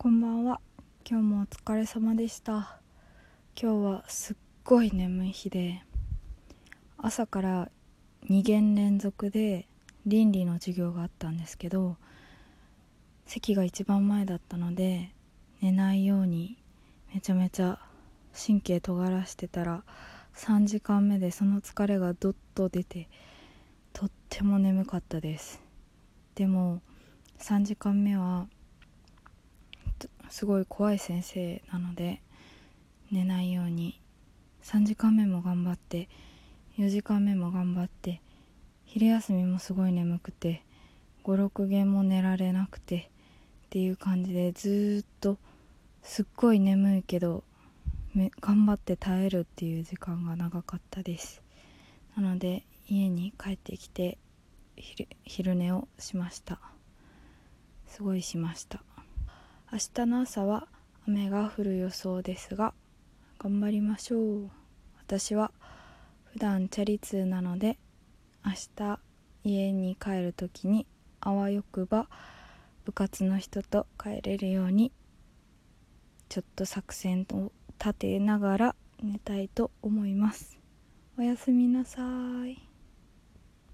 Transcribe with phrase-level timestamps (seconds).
[0.00, 0.60] こんばんは。
[1.04, 2.78] 今日もお疲れ様でした。
[3.60, 5.82] 今日はすっごい眠い日で
[6.96, 7.68] 朝から
[8.30, 9.66] 2限連続で
[10.06, 11.96] 倫理の授業があったんですけど
[13.26, 15.10] 席が一番前だったので
[15.60, 16.56] 寝ないように
[17.12, 17.80] めちゃめちゃ
[18.32, 19.82] 神経尖らしてたら
[20.36, 23.08] 3時間目でその疲れがどっと出て
[23.92, 25.60] とっても眠かったです。
[26.36, 26.82] でも
[27.40, 28.46] 3時間目は
[30.30, 32.20] すごい怖い先生なので
[33.10, 34.00] 寝ないように。
[34.62, 36.08] 3時間目も頑張って
[36.76, 38.20] 4時間目も頑張って
[38.84, 40.62] 昼休みもすごい眠くて
[41.24, 43.10] 56限も寝られなくて
[43.66, 45.38] っていう感じでずっと
[46.02, 47.44] すっごい眠いけど
[48.40, 51.42] 頑張って耐えるっていう時間が長かったです。
[52.16, 54.18] なので家に帰ってきて
[55.24, 56.60] 昼寝をしました。
[57.86, 58.82] すごいしました。
[59.70, 60.66] 明日の朝は
[61.06, 62.72] 雨が降る予想ですが
[63.38, 64.50] 頑張りましょう。
[64.98, 65.52] 私は
[66.32, 67.78] 普段チャリ通なので
[68.42, 68.98] 明日
[69.44, 70.86] 家に帰る時に
[71.20, 72.08] あわよくば
[72.86, 74.90] 部活の人と帰れるように
[76.30, 80.58] ちょっと作戦を立てながら寝たいと思います。
[81.18, 82.00] おやすみなさ
[82.46, 82.67] い。